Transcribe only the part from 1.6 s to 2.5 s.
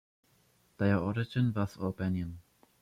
Albanian.